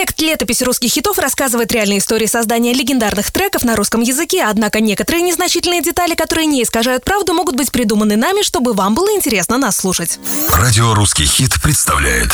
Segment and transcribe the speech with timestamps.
[0.00, 5.22] Проект «Летопись русских хитов» рассказывает реальные истории создания легендарных треков на русском языке, однако некоторые
[5.22, 9.76] незначительные детали, которые не искажают правду, могут быть придуманы нами, чтобы вам было интересно нас
[9.76, 10.18] слушать.
[10.54, 12.30] Радио «Русский хит» представляет.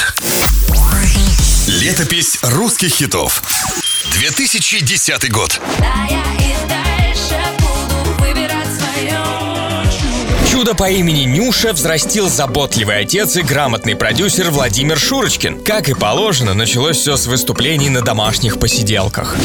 [1.66, 3.42] Летопись русских хитов
[4.12, 6.45] 2010 год Да, я
[10.66, 15.62] Чудо по имени Нюша взрастил заботливый отец и грамотный продюсер Владимир Шурочкин.
[15.62, 19.36] Как и положено, началось все с выступлений на домашних посиделках.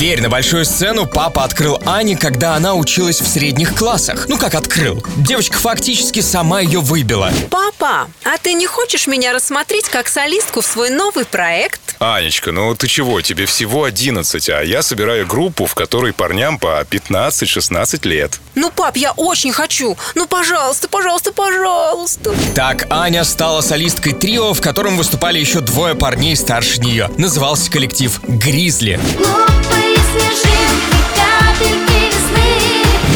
[0.00, 4.30] Дверь на большую сцену папа открыл Ане, когда она училась в средних классах.
[4.30, 5.04] Ну как открыл?
[5.18, 7.30] Девочка фактически сама ее выбила.
[7.50, 11.96] Папа, а ты не хочешь меня рассмотреть как солистку в свой новый проект?
[11.98, 13.20] Анечка, ну ты чего?
[13.20, 18.40] Тебе всего 11, а я собираю группу, в которой парням по 15-16 лет.
[18.54, 19.98] Ну, пап, я очень хочу.
[20.14, 22.34] Ну, пожалуйста, пожалуйста, пожалуйста.
[22.54, 27.10] Так Аня стала солисткой трио, в котором выступали еще двое парней старше нее.
[27.18, 28.98] Назывался коллектив «Гризли».
[29.18, 29.59] Глупые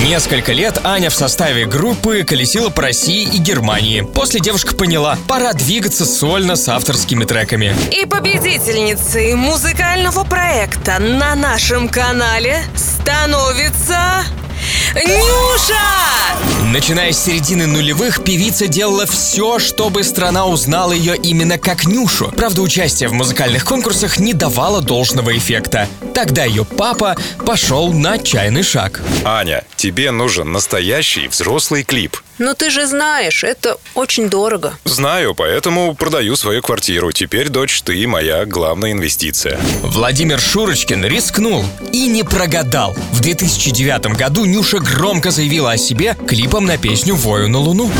[0.04, 4.02] Несколько лет Аня в составе группы колесила по России и Германии.
[4.02, 7.74] После девушка поняла, пора двигаться сольно с авторскими треками.
[7.90, 14.24] И победительницей музыкального проекта на нашем канале становится...
[14.94, 15.74] Нюша!
[16.72, 22.32] Начиная с середины нулевых, певица делала все, чтобы страна узнала ее именно как Нюшу.
[22.36, 25.88] Правда, участие в музыкальных конкурсах не давало должного эффекта.
[26.14, 29.02] Тогда ее папа пошел на отчаянный шаг.
[29.24, 32.16] Аня, тебе нужен настоящий взрослый клип.
[32.38, 34.76] Ну, ты же знаешь, это очень дорого.
[34.84, 37.12] Знаю, поэтому продаю свою квартиру.
[37.12, 39.60] Теперь, дочь, ты моя главная инвестиция.
[39.82, 42.96] Владимир Шурочкин рискнул и не прогадал.
[43.12, 47.90] В 2009 году Нюша громко заявила о себе клипом на песню «Вою на Луну».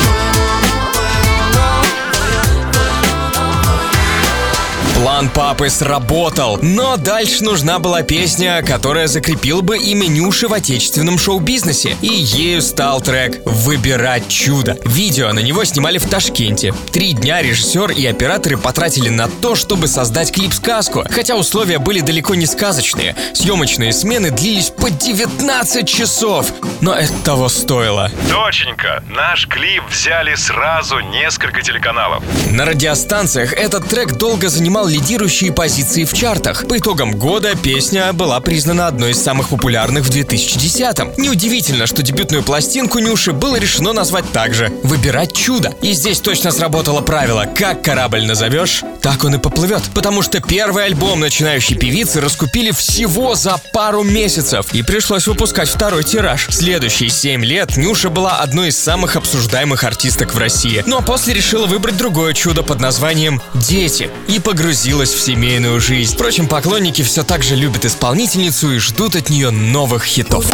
[5.15, 11.21] План папы сработал, но дальше нужна была песня, которая закрепила бы имя Нюши в отечественном
[11.21, 11.97] шоу-бизнесе.
[12.03, 14.77] И ею стал трек «Выбирать чудо».
[14.85, 16.75] Видео на него снимали в Ташкенте.
[16.91, 21.05] Три дня режиссер и операторы потратили на то, чтобы создать клип-сказку.
[21.09, 23.15] Хотя условия были далеко не сказочные.
[23.35, 26.53] Съемочные смены длились по 19 часов.
[26.81, 28.11] Но это того стоило.
[28.29, 32.25] Доченька, наш клип взяли сразу несколько телеканалов.
[32.51, 36.67] На радиостанциях этот трек долго занимал лидирующие позиции в чартах.
[36.67, 41.13] По итогам года песня была признана одной из самых популярных в 2010-м.
[41.19, 45.75] Неудивительно, что дебютную пластинку Нюши было решено назвать также «Выбирать чудо».
[45.83, 49.83] И здесь точно сработало правило «Как корабль назовешь, так он и поплывет».
[49.95, 54.73] Потому что первый альбом начинающей певицы раскупили всего за пару месяцев.
[54.73, 56.47] И пришлось выпускать второй тираж.
[56.51, 60.83] Следующие 7 лет Нюша была одной из самых обсуждаемых артисток в России.
[60.87, 66.15] Ну а после решила выбрать другое чудо под названием «Дети» и погрузилась в семейную жизнь.
[66.15, 70.47] Впрочем, поклонники все так же любят исполнительницу и ждут от нее новых хитов.